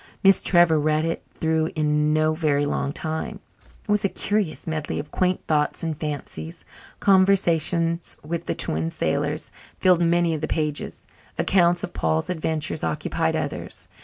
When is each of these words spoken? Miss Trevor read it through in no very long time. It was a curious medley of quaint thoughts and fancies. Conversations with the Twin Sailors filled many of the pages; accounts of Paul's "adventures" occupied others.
Miss 0.23 0.41
Trevor 0.41 0.79
read 0.79 1.05
it 1.05 1.21
through 1.29 1.69
in 1.75 2.11
no 2.11 2.33
very 2.33 2.65
long 2.65 2.91
time. 2.91 3.39
It 3.87 3.91
was 3.91 4.03
a 4.03 4.09
curious 4.09 4.65
medley 4.65 4.97
of 4.97 5.11
quaint 5.11 5.45
thoughts 5.45 5.83
and 5.83 5.95
fancies. 5.95 6.65
Conversations 6.99 8.17
with 8.25 8.47
the 8.47 8.55
Twin 8.55 8.89
Sailors 8.89 9.51
filled 9.79 10.01
many 10.01 10.33
of 10.33 10.41
the 10.41 10.47
pages; 10.47 11.05
accounts 11.37 11.83
of 11.83 11.93
Paul's 11.93 12.31
"adventures" 12.31 12.83
occupied 12.83 13.35
others. 13.35 13.87